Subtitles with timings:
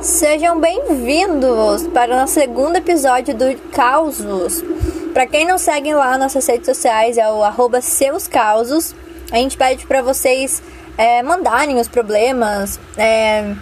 [0.00, 4.62] Sejam bem-vindos para o nosso segundo episódio do Causos.
[5.12, 8.94] Para quem não segue lá nossas redes sociais, é o arroba seus causos.
[9.32, 10.62] A gente pede para vocês
[10.96, 12.78] é, mandarem os problemas.
[12.96, 13.52] É,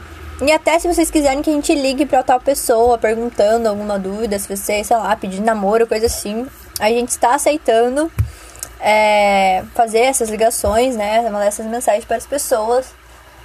[0.43, 4.39] e até se vocês quiserem que a gente ligue para tal pessoa perguntando alguma dúvida,
[4.39, 6.47] se você, sei lá, pedir namoro, coisa assim,
[6.79, 8.13] a gente está aceitando
[8.79, 11.23] é, fazer essas ligações, né?
[11.23, 12.95] Mandar essas mensagens para as pessoas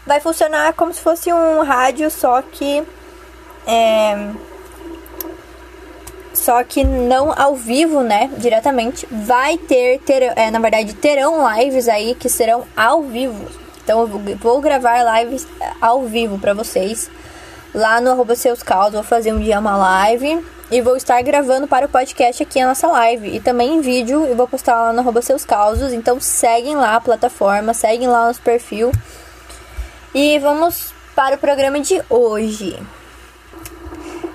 [0.06, 2.84] vai funcionar como se fosse um rádio, só que
[3.68, 4.30] é,
[6.34, 9.08] só que não ao vivo, né, diretamente.
[9.12, 13.46] Vai ter, ter é, na verdade, terão lives aí que serão ao vivo.
[13.84, 15.48] Então eu vou gravar lives
[15.80, 17.10] ao vivo para vocês
[17.74, 18.94] lá no arroba seus causos.
[18.94, 22.68] Vou fazer um dia uma live e vou estar gravando para o podcast aqui a
[22.68, 23.36] nossa live.
[23.36, 25.92] E também em vídeo eu vou postar lá no arroba seus causos.
[25.94, 28.92] Então seguem lá a plataforma, seguem lá o nosso perfil.
[30.14, 32.78] E vamos para o programa de hoje.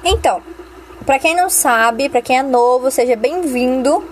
[0.02, 0.40] Então,
[1.04, 4.02] para quem não sabe, para quem é novo, seja bem-vindo.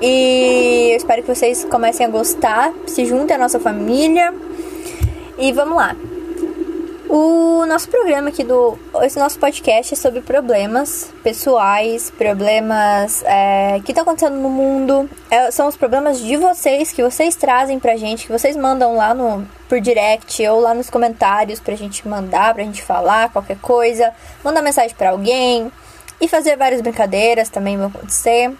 [0.00, 4.34] E eu espero que vocês comecem a gostar, se juntem à nossa família.
[5.38, 5.94] E vamos lá.
[7.08, 8.76] O nosso programa aqui do.
[9.02, 15.08] Esse nosso podcast é sobre problemas pessoais, problemas é, que estão acontecendo no mundo.
[15.30, 19.14] É, são os problemas de vocês, que vocês trazem pra gente, que vocês mandam lá
[19.14, 24.12] no por direct ou lá nos comentários pra gente mandar, pra gente falar qualquer coisa,
[24.44, 25.72] mandar mensagem para alguém
[26.20, 28.54] e fazer várias brincadeiras também vão acontecer.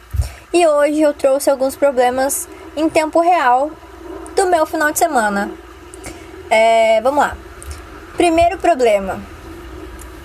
[0.54, 3.70] E hoje eu trouxe alguns problemas em tempo real
[4.34, 5.50] do meu final de semana.
[6.48, 7.36] É, vamos lá.
[8.16, 9.20] Primeiro problema.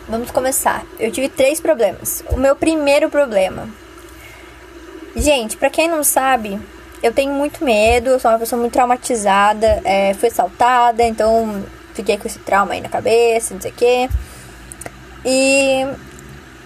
[0.07, 0.85] Vamos começar.
[0.97, 2.23] Eu tive três problemas.
[2.29, 3.67] O meu primeiro problema.
[5.17, 6.57] Gente, para quem não sabe,
[7.07, 11.63] eu tenho muito medo, eu sou uma pessoa muito traumatizada, é, fui assaltada, então
[11.93, 14.09] fiquei com esse trauma aí na cabeça, não sei o quê.
[15.25, 15.85] E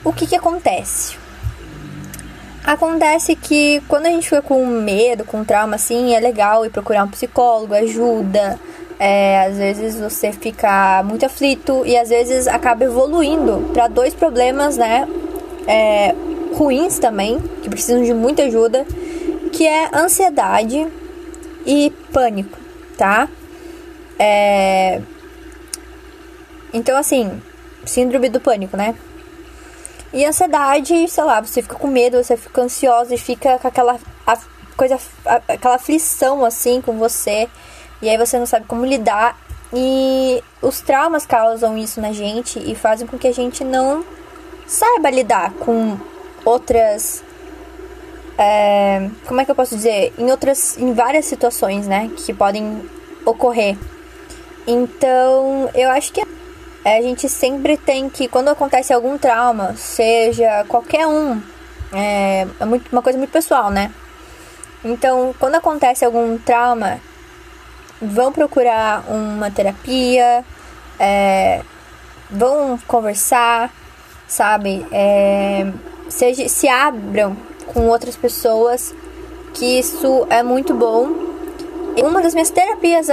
[0.04, 1.16] o que que acontece?
[2.64, 7.04] Acontece que quando a gente fica com medo, com trauma assim, é legal ir procurar
[7.04, 8.60] um psicólogo, ajuda,
[9.00, 14.78] é, às vezes você fica muito aflito e às vezes acaba evoluindo para dois problemas,
[14.78, 15.08] né?
[15.68, 16.14] É,
[16.54, 18.86] ruins também, que precisam de muita ajuda,
[19.52, 20.88] que é ansiedade
[21.66, 22.58] e pânico,
[22.98, 23.28] tá?
[24.18, 25.02] É...
[26.74, 27.42] Então, assim,
[27.86, 28.96] síndrome do pânico, né?
[30.14, 33.98] E ansiedade, sei lá, você fica com medo, você fica ansiosa e fica com aquela
[34.76, 35.00] coisa,
[35.48, 37.48] aquela aflição assim com você.
[38.02, 39.38] E aí você não sabe como lidar.
[39.74, 44.04] E os traumas causam isso na gente e fazem com que a gente não
[44.68, 45.98] saiba lidar com
[46.44, 47.24] outras.
[48.44, 50.12] É, como é que eu posso dizer?
[50.18, 50.76] Em outras.
[50.76, 52.10] Em várias situações, né?
[52.18, 52.82] Que podem
[53.24, 53.78] ocorrer.
[54.66, 56.22] Então, eu acho que
[56.84, 61.40] a gente sempre tem que, quando acontece algum trauma, seja qualquer um,
[61.94, 63.92] é, é muito, uma coisa muito pessoal, né?
[64.84, 67.00] Então, quando acontece algum trauma,
[68.02, 70.44] vão procurar uma terapia,
[71.00, 71.62] é,
[72.30, 73.72] vão conversar,
[74.28, 74.84] sabe?
[74.92, 75.72] É,
[76.10, 78.94] seja, se abram com outras pessoas,
[79.54, 81.10] que isso é muito bom.
[82.04, 83.08] Uma das minhas terapias,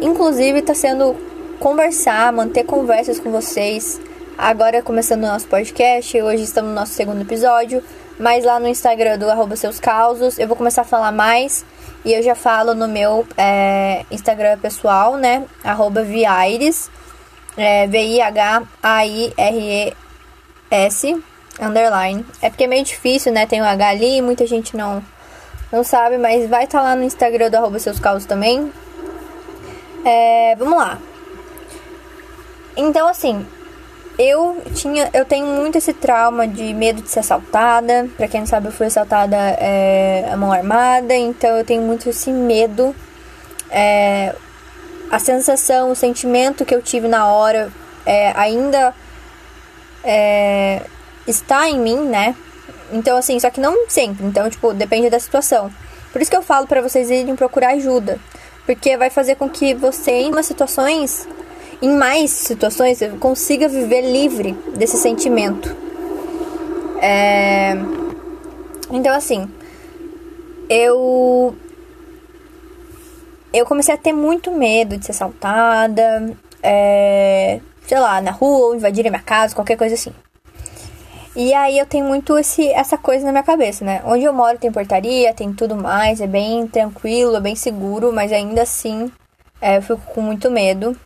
[0.00, 1.16] inclusive, está sendo
[1.58, 4.00] conversar, manter conversas com vocês.
[4.36, 7.82] Agora começando o nosso podcast, hoje estamos no nosso segundo episódio,
[8.18, 11.64] mas lá no Instagram do arroba seus causos, eu vou começar a falar mais
[12.04, 15.44] e eu já falo no meu é, Instagram pessoal, né?
[15.62, 16.90] Arroba Viaires,
[17.56, 18.64] é, V-I-H-A-I-R-E-S,
[21.60, 22.24] underline.
[22.40, 23.46] É porque é meio difícil, né?
[23.46, 25.02] Tem o H ali, muita gente não,
[25.70, 28.72] não sabe, mas vai estar tá lá no Instagram do arroba seus causos também.
[30.04, 30.98] É, vamos lá.
[32.76, 33.46] Então, assim,
[34.18, 38.08] eu tinha, eu tenho muito esse trauma de medo de ser assaltada.
[38.16, 42.08] Pra quem não sabe, eu fui assaltada é, a mão armada, então eu tenho muito
[42.08, 42.94] esse medo.
[43.70, 44.34] É,
[45.10, 47.70] a sensação, o sentimento que eu tive na hora
[48.06, 48.94] é, ainda
[50.04, 50.82] é,
[51.30, 52.34] está em mim, né?
[52.92, 54.26] Então, assim, só que não sempre.
[54.26, 55.70] Então, tipo, depende da situação.
[56.12, 58.18] Por isso que eu falo para vocês irem procurar ajuda.
[58.66, 61.26] Porque vai fazer com que você, em umas situações,
[61.80, 65.74] em mais situações, consiga viver livre desse sentimento.
[67.00, 67.72] É...
[68.90, 69.48] Então, assim,
[70.68, 71.54] eu.
[73.52, 77.60] Eu comecei a ter muito medo de ser assaltada, é...
[77.86, 80.12] sei lá, na rua, invadirem minha casa, qualquer coisa assim.
[81.34, 84.02] E aí eu tenho muito esse, essa coisa na minha cabeça, né?
[84.04, 88.32] Onde eu moro tem portaria, tem tudo mais, é bem tranquilo, é bem seguro, mas
[88.32, 89.10] ainda assim
[89.60, 90.96] é, eu fico com muito medo.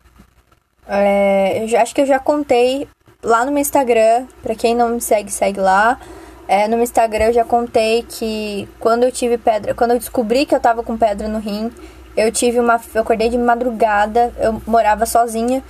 [0.89, 2.89] É, eu já, acho que eu já contei
[3.23, 6.01] lá no meu Instagram, pra quem não me segue, segue lá.
[6.49, 10.47] É, no meu Instagram eu já contei que quando eu tive pedra, quando eu descobri
[10.47, 11.71] que eu tava com pedra no rim,
[12.17, 12.81] eu tive uma.
[12.95, 15.63] Eu acordei de madrugada, eu morava sozinha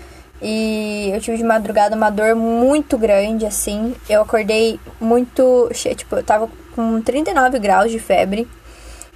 [0.47, 3.95] e eu tive de madrugada uma dor muito grande, assim.
[4.07, 5.71] Eu acordei muito.
[5.97, 8.47] Tipo, eu tava com 39 graus de febre.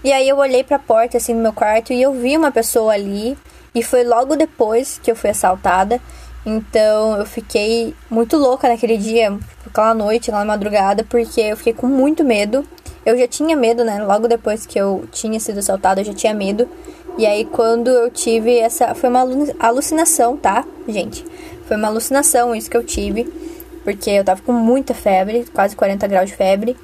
[0.02, 2.94] E aí eu olhei pra porta, assim, do meu quarto e eu vi uma pessoa
[2.94, 3.36] ali.
[3.74, 6.00] E foi logo depois que eu fui assaltada.
[6.46, 11.86] Então eu fiquei muito louca naquele dia, aquela noite, na madrugada, porque eu fiquei com
[11.86, 12.64] muito medo.
[13.04, 14.02] Eu já tinha medo, né?
[14.02, 16.66] Logo depois que eu tinha sido assaltada, eu já tinha medo.
[17.18, 18.94] E aí quando eu tive essa.
[18.94, 19.26] Foi uma
[19.58, 21.24] alucinação, tá, gente?
[21.66, 23.24] Foi uma alucinação isso que eu tive.
[23.84, 26.76] Porque eu tava com muita febre, quase 40 graus de febre.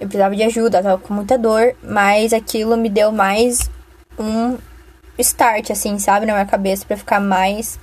[0.00, 1.76] Eu precisava de ajuda, tava com muita dor.
[1.82, 3.70] Mas aquilo me deu mais
[4.18, 4.56] um
[5.18, 7.78] start, assim, sabe, na minha cabeça, para ficar mais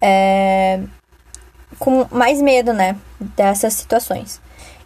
[0.00, 0.80] é,
[1.78, 4.40] com mais medo, né, dessas situações.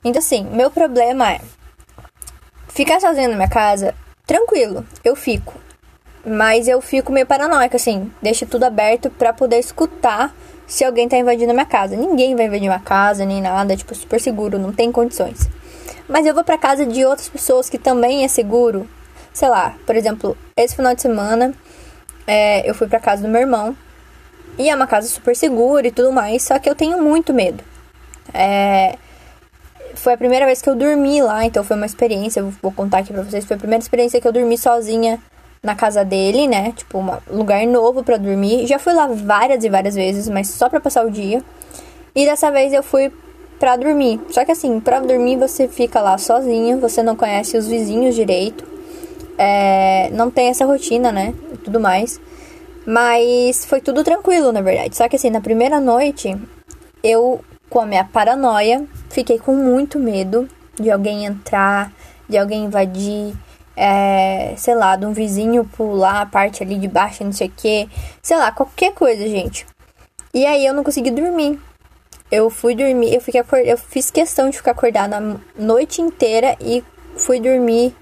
[0.05, 1.41] Então, assim, meu problema é
[2.69, 3.95] ficar sozinha na minha casa,
[4.27, 5.66] tranquilo, eu fico.
[6.27, 10.35] Mas eu fico meio paranoica, assim, deixo tudo aberto para poder escutar
[10.67, 11.95] se alguém tá invadindo a minha casa.
[11.95, 15.49] Ninguém vai invadir minha casa, nem nada, tipo, super seguro, não tem condições.
[16.09, 18.89] Mas eu vou pra casa de outras pessoas que também é seguro.
[19.33, 21.55] Sei lá, por exemplo, esse final de semana
[22.27, 23.77] é, eu fui pra casa do meu irmão.
[24.59, 27.63] E é uma casa super segura e tudo mais, só que eu tenho muito medo.
[28.35, 28.97] É,
[29.95, 33.13] foi a primeira vez que eu dormi lá, então foi uma experiência, vou contar aqui
[33.13, 33.45] pra vocês.
[33.45, 35.21] Foi a primeira experiência que eu dormi sozinha
[35.67, 36.73] na casa dele, né?
[36.75, 38.67] Tipo, um lugar novo para dormir.
[38.67, 41.43] Já fui lá várias e várias vezes, mas só pra passar o dia.
[42.15, 43.13] E dessa vez eu fui
[43.59, 44.21] pra dormir.
[44.31, 48.65] Só que assim, pra dormir você fica lá sozinho, você não conhece os vizinhos direito.
[49.37, 51.35] É, não tem essa rotina, né?
[51.53, 52.21] E tudo mais.
[52.87, 54.97] Mas foi tudo tranquilo, na verdade.
[54.97, 56.37] Só que assim, na primeira noite,
[57.03, 60.49] eu, com a minha paranoia, fiquei com muito medo
[60.79, 61.93] de alguém entrar,
[62.29, 63.35] de alguém invadir,
[63.77, 67.53] é, sei lá, de um vizinho pular a parte ali de baixo, não sei o
[67.55, 67.89] que.
[68.23, 69.67] Sei lá, qualquer coisa, gente.
[70.33, 71.61] E aí eu não consegui dormir.
[72.31, 76.83] Eu fui dormir, eu fiquei eu fiz questão de ficar acordada a noite inteira e
[77.17, 77.95] fui dormir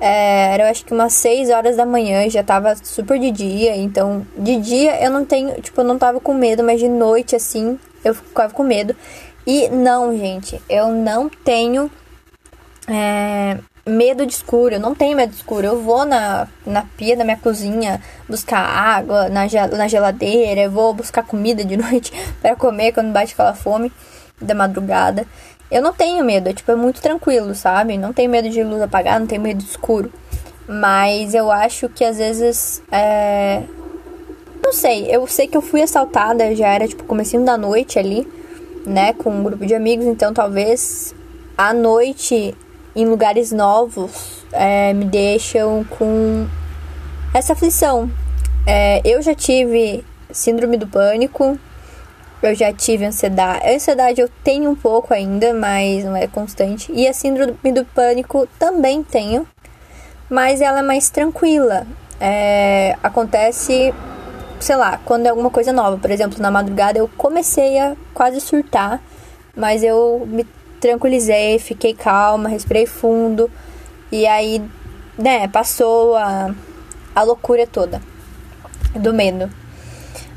[0.00, 3.76] é, era eu acho que umas 6 horas da manhã, já tava super de dia,
[3.76, 7.34] então de dia eu não tenho, tipo, eu não tava com medo, mas de noite
[7.34, 8.94] assim, eu ficava com medo.
[9.46, 11.90] E não, gente, eu não tenho
[12.86, 13.58] é,
[13.88, 15.66] medo de escuro, eu não tenho medo de escuro.
[15.66, 19.46] Eu vou na, na pia da minha cozinha buscar água, na,
[19.76, 23.92] na geladeira, eu vou buscar comida de noite para comer quando bate aquela fome
[24.40, 25.26] da madrugada.
[25.70, 27.98] Eu não tenho medo, é, tipo, é muito tranquilo, sabe?
[27.98, 30.10] Não tenho medo de luz apagada, não tenho medo de escuro.
[30.66, 32.82] Mas eu acho que às vezes.
[32.90, 33.62] É...
[34.62, 38.26] Não sei, eu sei que eu fui assaltada, já era tipo comecinho da noite ali,
[38.84, 39.12] né?
[39.12, 41.14] Com um grupo de amigos, então talvez
[41.56, 42.54] à noite
[42.94, 46.46] em lugares novos é, me deixam com
[47.34, 48.10] essa aflição.
[48.66, 51.58] É, eu já tive síndrome do pânico,
[52.42, 53.66] eu já tive ansiedade.
[53.66, 56.92] A ansiedade eu tenho um pouco ainda, mas não é constante.
[56.92, 59.46] E a síndrome do pânico também tenho,
[60.28, 61.86] mas ela é mais tranquila.
[62.20, 63.94] É, acontece,
[64.60, 65.96] sei lá, quando é alguma coisa nova.
[65.98, 69.00] Por exemplo, na madrugada eu comecei a quase surtar,
[69.56, 70.46] mas eu me
[70.80, 73.50] tranquilizei, fiquei calma, respirei fundo.
[74.10, 74.62] E aí,
[75.18, 76.54] né, passou a,
[77.14, 78.00] a loucura toda
[78.94, 79.50] do medo.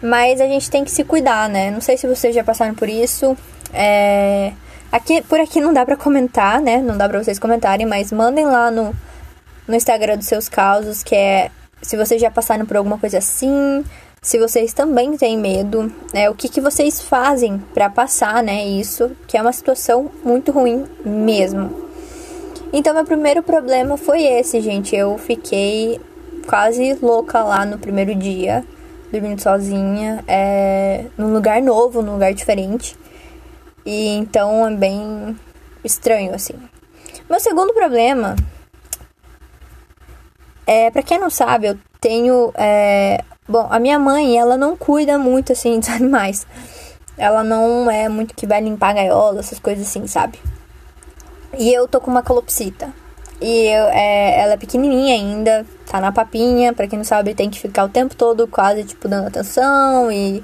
[0.01, 1.69] Mas a gente tem que se cuidar, né?
[1.69, 3.37] Não sei se vocês já passaram por isso.
[3.71, 4.51] É...
[4.91, 6.77] Aqui, por aqui não dá pra comentar, né?
[6.77, 8.93] Não dá pra vocês comentarem, mas mandem lá no,
[9.67, 13.83] no Instagram dos seus causos, que é se vocês já passaram por alguma coisa assim,
[14.23, 16.29] se vocês também têm medo, né?
[16.29, 18.63] O que, que vocês fazem para passar, né?
[18.63, 21.89] Isso, que é uma situação muito ruim mesmo.
[22.71, 24.95] Então, meu primeiro problema foi esse, gente.
[24.95, 25.99] Eu fiquei
[26.47, 28.63] quase louca lá no primeiro dia
[29.11, 32.95] dormindo sozinha, é, num lugar novo, num lugar diferente.
[33.83, 35.35] E então é bem
[35.83, 36.53] estranho, assim.
[37.27, 38.35] Meu segundo problema
[40.67, 42.53] é, para quem não sabe, eu tenho.
[42.55, 46.45] É, bom, a minha mãe, ela não cuida muito, assim, dos animais.
[47.17, 50.39] Ela não é muito que vai limpar a gaiola, essas coisas assim, sabe?
[51.57, 52.93] E eu tô com uma calopsita.
[53.41, 56.73] E eu, é, ela é pequenininha ainda, tá na papinha.
[56.73, 60.11] Pra quem não sabe, tem que ficar o tempo todo quase, tipo, dando atenção.
[60.11, 60.43] E,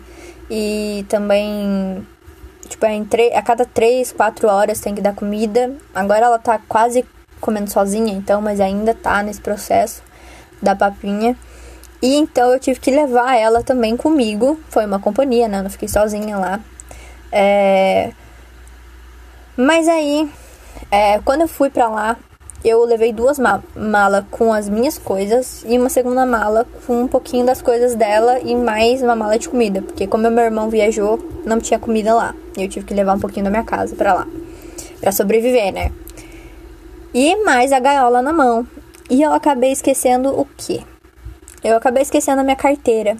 [0.49, 2.05] e também,
[2.67, 5.73] tipo, é a cada 3, 4 horas tem que dar comida.
[5.93, 7.05] Agora ela tá quase
[7.39, 10.01] comendo sozinha, então, mas ainda tá nesse processo
[10.61, 11.37] da papinha.
[12.01, 14.59] E então eu tive que levar ela também comigo.
[14.69, 15.59] Foi uma companhia, né?
[15.59, 16.59] Eu não fiquei sozinha lá.
[17.31, 18.11] É
[19.55, 20.29] Mas aí,
[20.91, 22.17] é, quando eu fui pra lá,
[22.63, 27.07] eu levei duas ma malas com as minhas coisas e uma segunda mala com um
[27.07, 31.19] pouquinho das coisas dela e mais uma mala de comida, porque como meu irmão viajou,
[31.45, 32.35] não tinha comida lá.
[32.57, 34.27] E eu tive que levar um pouquinho da minha casa para lá,
[34.99, 35.91] para sobreviver, né?
[37.13, 38.67] E mais a gaiola na mão.
[39.09, 40.81] E eu acabei esquecendo o quê?
[41.63, 43.17] Eu acabei esquecendo a minha carteira.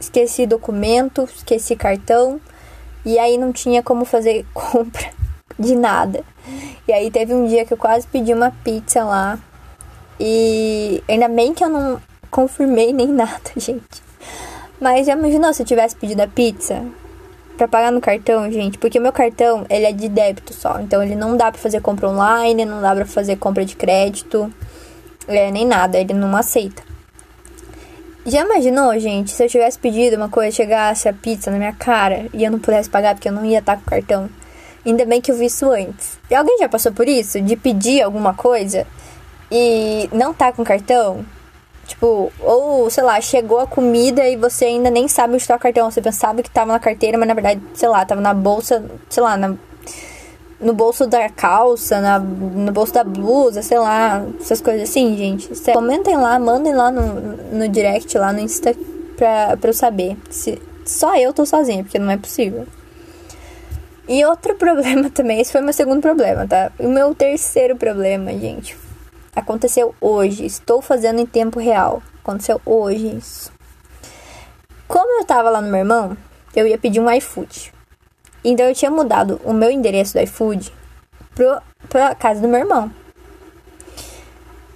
[0.00, 2.40] Esqueci documento, esqueci cartão.
[3.04, 5.10] E aí não tinha como fazer compra
[5.58, 6.22] de nada.
[6.86, 9.38] E aí teve um dia que eu quase pedi uma pizza lá.
[10.20, 14.02] E ainda bem que eu não confirmei nem nada, gente.
[14.80, 16.84] Mas já imaginou se eu tivesse pedido a pizza?
[17.56, 20.78] Pra pagar no cartão, gente, porque o meu cartão, ele é de débito só.
[20.78, 24.52] Então ele não dá pra fazer compra online, não dá pra fazer compra de crédito,
[25.26, 26.87] é, nem nada, ele não aceita.
[28.28, 32.26] Já imaginou, gente, se eu tivesse pedido uma coisa, chegasse a pizza na minha cara
[32.34, 34.28] e eu não pudesse pagar porque eu não ia estar com o cartão?
[34.84, 36.18] Ainda bem que eu vi isso antes.
[36.30, 37.40] E alguém já passou por isso?
[37.40, 38.86] De pedir alguma coisa
[39.50, 41.24] e não tá com cartão?
[41.86, 45.58] Tipo, ou, sei lá, chegou a comida e você ainda nem sabe onde tá o
[45.58, 45.90] cartão.
[45.90, 49.22] Você pensava que tava na carteira, mas na verdade, sei lá, tava na bolsa, sei
[49.22, 49.54] lá, na,
[50.60, 55.48] no bolso da calça, na, no bolso da blusa, sei lá, essas coisas assim, gente.
[55.72, 58.74] Comentem lá, mandem lá no, no direct, lá no Insta,
[59.16, 60.16] pra, pra eu saber.
[60.30, 62.66] Se, só eu tô sozinha, porque não é possível.
[64.08, 66.72] E outro problema também, esse foi meu segundo problema, tá?
[66.78, 68.76] O meu terceiro problema, gente,
[69.36, 70.44] aconteceu hoje.
[70.44, 72.02] Estou fazendo em tempo real.
[72.22, 73.52] Aconteceu hoje isso.
[74.88, 76.16] Como eu tava lá no meu irmão,
[76.56, 77.72] eu ia pedir um iFood.
[78.44, 80.72] Então eu tinha mudado o meu endereço do iFood
[81.34, 82.90] pro, pra casa do meu irmão.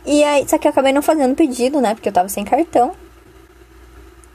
[0.05, 1.95] E aí, só que eu acabei não fazendo pedido, né?
[1.95, 2.95] Porque eu tava sem cartão.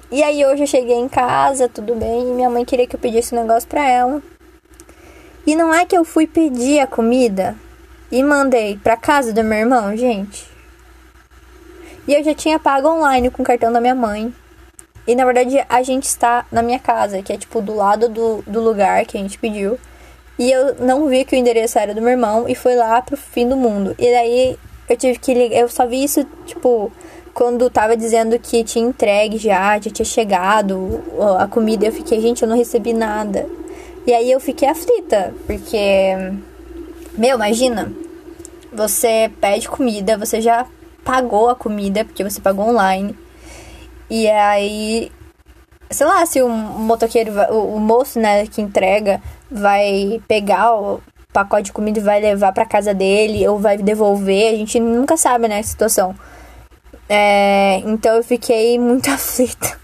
[0.10, 3.00] E aí hoje eu cheguei em casa, tudo bem, e minha mãe queria que eu
[3.00, 4.22] pedisse um negócio pra ela.
[5.46, 7.56] E não é que eu fui pedir a comida
[8.10, 10.50] e mandei pra casa do meu irmão, gente.
[12.08, 14.34] E eu já tinha pago online com o cartão da minha mãe.
[15.08, 18.44] E na verdade a gente está na minha casa, que é tipo do lado do,
[18.46, 19.80] do lugar que a gente pediu.
[20.38, 23.18] E eu não vi que o endereço era do meu irmão e foi lá pro
[23.18, 23.96] fim do mundo.
[23.98, 25.58] E daí eu tive que ligar.
[25.58, 26.92] Eu só vi isso, tipo,
[27.34, 31.04] quando tava dizendo que tinha entregue já, já tinha chegado
[31.40, 31.86] a comida.
[31.86, 33.48] Eu fiquei, gente, eu não recebi nada.
[34.06, 35.78] E aí eu fiquei aflita, porque.
[37.18, 37.92] Meu, imagina.
[38.72, 40.68] Você pede comida, você já
[41.04, 43.16] pagou a comida, porque você pagou online.
[44.10, 45.12] E aí.
[45.90, 51.72] Sei lá, se o motoqueiro, o, moço, né, que entrega, vai pegar o pacote de
[51.72, 55.60] comida e vai levar para casa dele ou vai devolver, a gente nunca sabe, né,
[55.60, 56.14] a situação.
[57.08, 59.80] É, então eu fiquei muito aflita.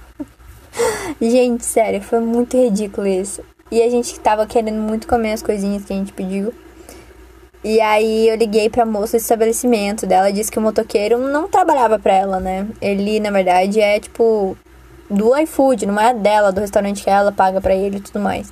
[1.22, 3.42] gente, sério, foi muito ridículo isso.
[3.72, 6.53] E a gente tava querendo muito comer as coisinhas que a gente pediu.
[7.63, 11.98] E aí eu liguei pra moça do estabelecimento dela, disse que o motoqueiro não trabalhava
[11.98, 12.67] pra ela, né?
[12.82, 14.58] Ele, na verdade, é tipo
[15.10, 18.51] do iFood, não é dela, do restaurante que ela paga pra ele e tudo mais.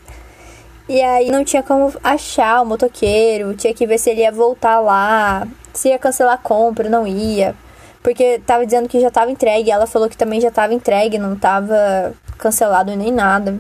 [0.87, 4.79] E aí não tinha como achar o motoqueiro, tinha que ver se ele ia voltar
[4.79, 7.55] lá, se ia cancelar a compra, não ia.
[8.01, 11.35] Porque tava dizendo que já tava entregue, ela falou que também já tava entregue, não
[11.35, 13.59] tava cancelado nem nada.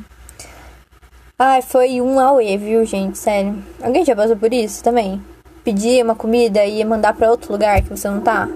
[1.37, 3.17] Ai, foi um auê, viu, gente?
[3.17, 3.63] Sério.
[3.81, 5.21] Alguém já passou por isso também?
[5.63, 8.47] Pedir uma comida e mandar para outro lugar que você não tá?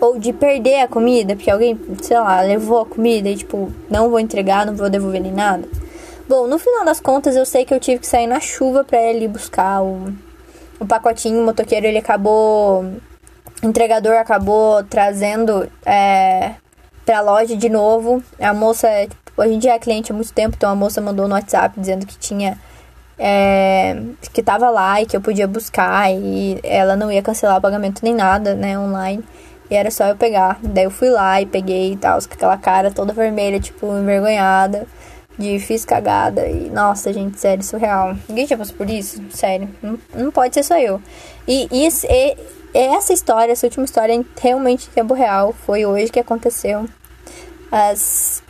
[0.00, 4.10] Ou de perder a comida, porque alguém, sei lá, levou a comida e, tipo, não
[4.10, 5.68] vou entregar, não vou devolver nem nada.
[6.28, 9.12] Bom, no final das contas, eu sei que eu tive que sair na chuva pra
[9.12, 10.12] ir buscar o,
[10.80, 11.40] o pacotinho.
[11.40, 12.84] O motoqueiro, ele acabou.
[13.62, 16.52] O entregador acabou trazendo é,
[17.04, 18.22] pra loja de novo.
[18.40, 21.26] A moça, tipo, Hoje em dia é cliente há muito tempo, então a moça mandou
[21.26, 22.58] no WhatsApp dizendo que tinha.
[23.18, 23.96] É,
[24.32, 28.00] que tava lá e que eu podia buscar e ela não ia cancelar o pagamento
[28.02, 29.22] nem nada, né, online.
[29.70, 30.58] E era só eu pegar.
[30.62, 34.86] Daí eu fui lá e peguei e tal, com aquela cara toda vermelha, tipo, envergonhada,
[35.38, 36.46] de fiz cagada.
[36.46, 38.16] E nossa, gente, sério, surreal.
[38.28, 39.22] Ninguém já passou por isso?
[39.30, 39.68] Sério.
[39.82, 41.00] Não, não pode ser só eu.
[41.46, 42.36] E, e, e
[42.74, 46.86] essa história, essa última história, realmente em tempo real, foi hoje que aconteceu.
[47.70, 48.42] Às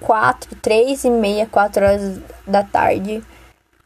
[0.00, 3.22] quatro, três e meia, quatro horas da tarde.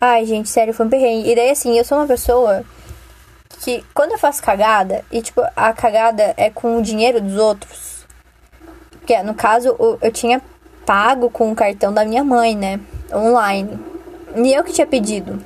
[0.07, 1.31] Ai, gente, sério, foi um perrengue.
[1.31, 2.63] E daí, assim, eu sou uma pessoa
[3.63, 8.05] que quando eu faço cagada, e tipo, a cagada é com o dinheiro dos outros.
[8.91, 10.43] Porque no caso, eu tinha
[10.85, 12.81] pago com o cartão da minha mãe, né?
[13.15, 13.79] Online.
[14.37, 15.43] E eu que tinha pedido.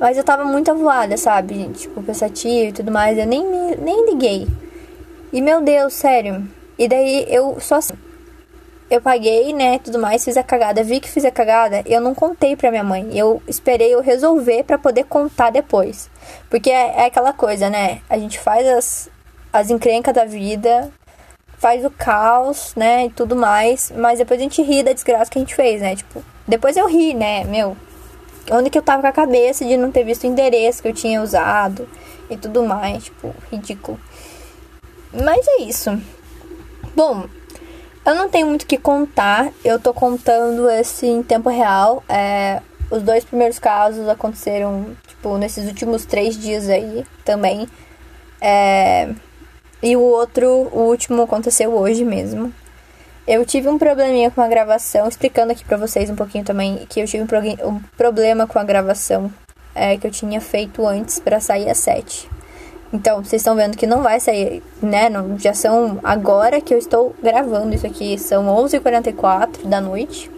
[0.00, 1.68] Mas eu tava muito avoada, sabe?
[1.74, 3.18] Tipo, pensativa e tudo mais.
[3.18, 3.44] Eu nem,
[3.76, 4.48] nem liguei.
[5.30, 6.42] E meu Deus, sério.
[6.78, 7.92] E daí eu só assim
[8.94, 12.14] eu paguei, né, tudo mais, fiz a cagada, vi que fiz a cagada, eu não
[12.14, 13.08] contei pra minha mãe.
[13.16, 16.10] Eu esperei eu resolver para poder contar depois.
[16.50, 18.00] Porque é, é, aquela coisa, né?
[18.08, 19.10] A gente faz as,
[19.52, 20.90] as encrencas da vida,
[21.58, 25.38] faz o caos, né, e tudo mais, mas depois a gente ri da desgraça que
[25.38, 25.94] a gente fez, né?
[25.96, 27.76] Tipo, depois eu ri, né, meu.
[28.50, 30.92] Onde que eu tava com a cabeça de não ter visto o endereço que eu
[30.92, 31.88] tinha usado
[32.28, 33.98] e tudo mais, tipo, ridículo.
[35.12, 35.90] Mas é isso.
[36.96, 37.26] Bom,
[38.04, 39.50] eu não tenho muito o que contar.
[39.64, 42.02] Eu tô contando esse em tempo real.
[42.08, 47.68] É, os dois primeiros casos aconteceram, tipo, nesses últimos três dias aí também.
[48.40, 49.08] É,
[49.82, 52.52] e o outro, o último, aconteceu hoje mesmo.
[53.26, 57.00] Eu tive um probleminha com a gravação, explicando aqui pra vocês um pouquinho também que
[57.00, 59.32] eu tive um, um problema com a gravação
[59.74, 62.28] é, que eu tinha feito antes para sair às 7.
[62.92, 65.08] Então, vocês estão vendo que não vai sair, né?
[65.38, 70.30] Já são agora que eu estou gravando isso aqui, são 11h44 da noite.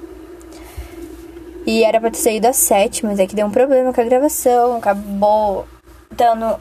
[1.67, 4.05] E era pra ter saído às 7, mas é que deu um problema com a
[4.05, 5.67] gravação, acabou
[6.11, 6.61] dando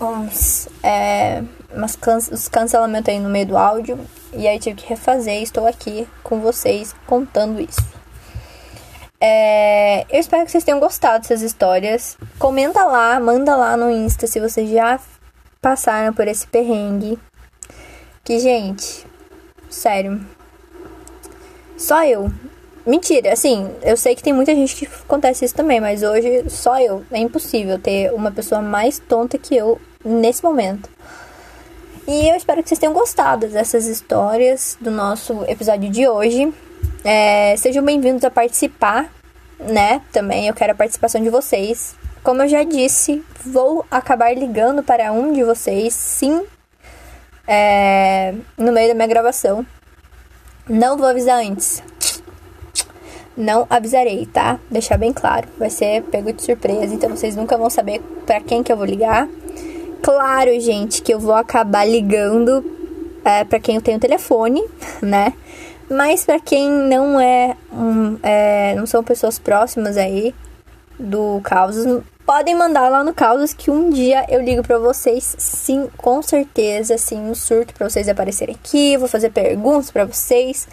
[0.00, 1.42] uns, é,
[1.74, 3.98] umas can os cancelamentos aí no meio do áudio.
[4.32, 7.99] E aí tive que refazer, estou aqui com vocês contando isso.
[9.20, 12.16] É, eu espero que vocês tenham gostado dessas histórias.
[12.38, 14.98] Comenta lá, manda lá no Insta se vocês já
[15.60, 17.18] passaram por esse perrengue.
[18.24, 19.06] Que, gente,
[19.68, 20.20] sério.
[21.76, 22.30] Só eu.
[22.86, 26.80] Mentira, assim, eu sei que tem muita gente que acontece isso também, mas hoje só
[26.80, 27.04] eu.
[27.10, 30.88] É impossível ter uma pessoa mais tonta que eu nesse momento.
[32.08, 36.52] E eu espero que vocês tenham gostado dessas histórias do nosso episódio de hoje.
[37.02, 39.10] É, sejam bem-vindos a participar,
[39.58, 40.02] né?
[40.12, 41.96] Também eu quero a participação de vocês.
[42.22, 46.42] Como eu já disse, vou acabar ligando para um de vocês, sim,
[47.48, 49.64] é, no meio da minha gravação.
[50.68, 51.82] Não vou avisar antes.
[53.34, 54.60] Não avisarei, tá?
[54.70, 55.48] Deixar bem claro.
[55.58, 58.84] Vai ser pego de surpresa, então vocês nunca vão saber para quem que eu vou
[58.84, 59.26] ligar.
[60.02, 62.62] Claro, gente, que eu vou acabar ligando
[63.24, 64.62] é, para quem eu tenho telefone,
[65.00, 65.32] né?
[65.90, 70.32] Mas para quem não é, um, é, não são pessoas próximas aí
[70.96, 75.88] do Causas, podem mandar lá no Causas que um dia eu ligo para vocês, sim,
[75.96, 80.68] com certeza, sim, um surto para vocês aparecerem aqui, vou fazer perguntas para vocês.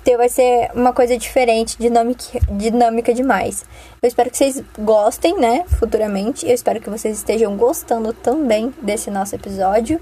[0.00, 3.64] Então vai ser uma coisa diferente, dinâmica, dinâmica demais.
[4.00, 6.46] Eu espero que vocês gostem, né, futuramente.
[6.46, 9.98] Eu espero que vocês estejam gostando também desse nosso episódio,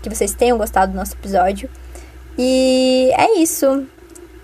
[0.00, 1.68] que vocês tenham gostado do nosso episódio.
[2.38, 3.86] E é isso.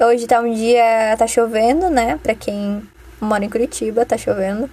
[0.01, 2.19] Hoje tá um dia, tá chovendo, né?
[2.23, 2.83] Pra quem
[3.21, 4.71] mora em Curitiba, tá chovendo.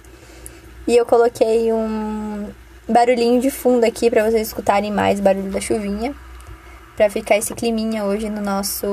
[0.86, 2.48] E eu coloquei um
[2.88, 6.14] barulhinho de fundo aqui para vocês escutarem mais barulho da chuvinha.
[6.94, 8.86] Pra ficar esse climinha hoje no nosso.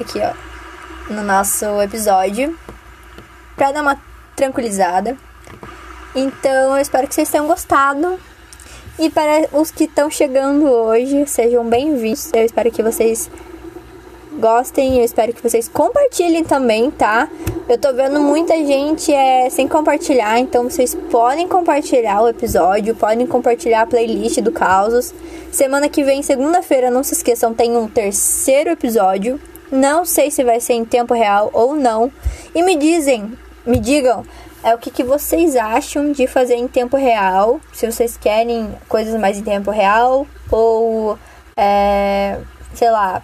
[0.00, 1.12] Aqui, ó.
[1.12, 2.58] No nosso episódio.
[3.54, 4.00] Pra dar uma
[4.34, 5.16] tranquilizada.
[6.14, 8.18] Então eu espero que vocês tenham gostado.
[8.98, 12.32] E para os que estão chegando hoje, sejam bem-vindos.
[12.34, 13.30] Eu espero que vocês
[14.40, 17.28] gostem, eu espero que vocês compartilhem também, tá?
[17.68, 23.24] Eu tô vendo muita gente é, sem compartilhar, então vocês podem compartilhar o episódio, podem
[23.24, 25.14] compartilhar a playlist do Causos.
[25.52, 29.40] Semana que vem, segunda-feira, não se esqueçam, tem um terceiro episódio.
[29.70, 32.10] Não sei se vai ser em tempo real ou não.
[32.52, 33.32] E me dizem,
[33.64, 34.24] me digam
[34.62, 37.60] é o que, que vocês acham de fazer em tempo real.
[37.72, 41.18] Se vocês querem coisas mais em tempo real ou,
[41.56, 42.38] é,
[42.74, 43.22] sei lá,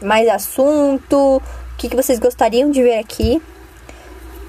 [0.00, 1.36] mais assunto.
[1.36, 3.40] O que, que vocês gostariam de ver aqui.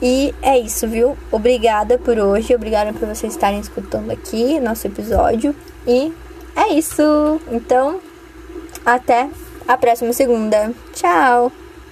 [0.02, 1.18] E é isso, viu?
[1.32, 2.56] Obrigada por hoje.
[2.56, 5.56] Obrigada por vocês estarem escutando aqui nosso episódio.
[5.86, 6.14] E
[6.56, 7.42] é isso.
[7.52, 8.00] Então,
[8.86, 9.30] até
[9.68, 10.72] a próxima segunda.
[10.94, 11.67] Tchau!